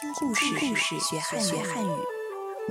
[0.00, 1.90] 听故事，学汉语。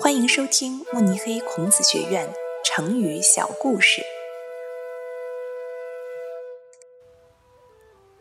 [0.00, 2.26] 欢迎收听慕尼黑孔子学院
[2.64, 4.00] 成语小故事。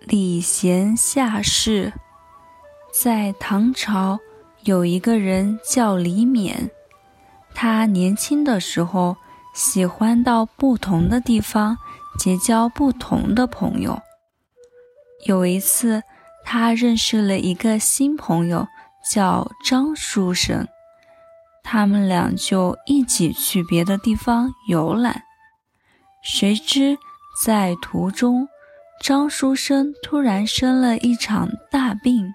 [0.00, 1.92] 礼贤下士。
[2.94, 4.20] 在唐朝，
[4.62, 6.70] 有一个人叫李勉，
[7.54, 9.18] 他年轻的时候
[9.54, 11.76] 喜欢到不同的地方
[12.18, 14.00] 结交不同的朋友。
[15.26, 16.02] 有一次，
[16.42, 18.66] 他认识了一个新朋友，
[19.12, 20.66] 叫张书生。
[21.62, 25.22] 他们俩就一起去别的地方游览。
[26.22, 26.98] 谁知
[27.44, 28.48] 在途中，
[29.02, 32.32] 张书生突然生了一场大病，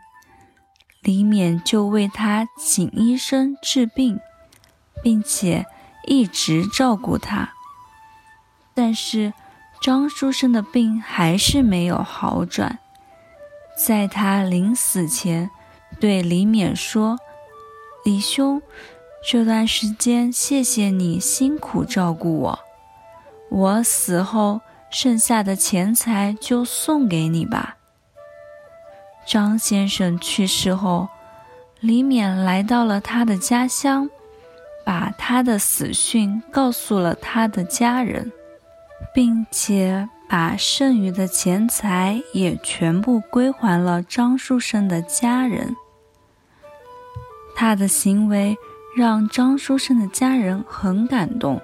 [1.02, 4.20] 李勉就为他请医生治病，
[5.04, 5.66] 并且
[6.06, 7.54] 一直照顾他。
[8.74, 9.34] 但是，
[9.82, 12.80] 张书生的病还是没有好转，
[13.78, 15.50] 在他临死前，
[16.00, 17.18] 对李勉说
[18.06, 18.62] ：“李兄，
[19.30, 22.60] 这段时间谢谢你辛苦照顾我，
[23.50, 27.78] 我死后剩下的钱财就送给你吧。”
[29.28, 31.10] 张先生去世后，
[31.82, 34.10] 李勉来到了他的家乡，
[34.86, 38.32] 把他的死讯告诉了他的家人。
[39.14, 45.76] 并且把剩余的钱财也全部归还了张书生的家人。
[47.62, 48.58] 他的行为
[48.96, 51.62] 让张书生的家人很感动。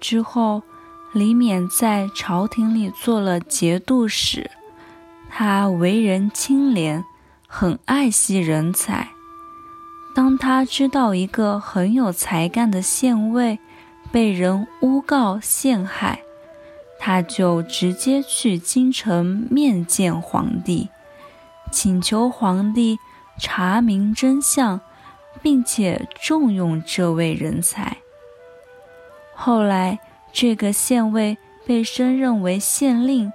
[0.00, 0.64] 之后，
[1.12, 4.50] 李勉在朝廷里做了节度使，
[5.30, 7.04] 他为人清廉，
[7.46, 9.10] 很爱惜人才。
[10.12, 13.60] 当他知道一个很有才干的县尉，
[14.10, 16.22] 被人诬告陷害，
[16.98, 20.88] 他就直接去京城面见皇帝，
[21.70, 22.98] 请求皇帝
[23.38, 24.80] 查明真相，
[25.40, 27.98] 并且重用这位人才。
[29.34, 29.98] 后来，
[30.32, 33.32] 这个县尉被升任为县令，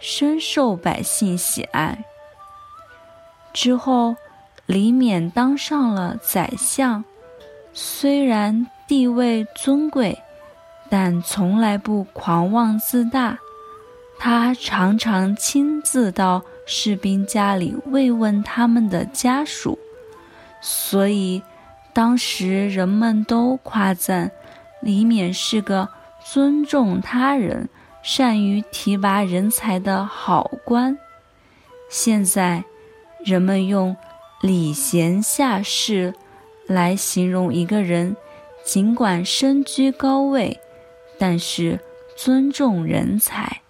[0.00, 2.04] 深受百姓喜爱。
[3.52, 4.16] 之后，
[4.66, 7.04] 李勉当上了宰相，
[7.72, 8.66] 虽然。
[8.86, 10.22] 地位尊贵，
[10.90, 13.38] 但从来不狂妄自大。
[14.18, 19.78] 他常常亲自到士兵家里慰问他们的家属，
[20.60, 21.42] 所以
[21.92, 24.30] 当时人们都夸赞
[24.80, 25.88] 李勉是个
[26.24, 27.68] 尊重他人、
[28.02, 30.98] 善于提拔人才的好官。
[31.90, 32.64] 现在，
[33.24, 33.96] 人们用
[34.42, 36.14] “礼贤下士”
[36.66, 38.16] 来形容一个人。
[38.64, 40.58] 尽管身居高位，
[41.18, 41.78] 但是
[42.16, 43.60] 尊重人才。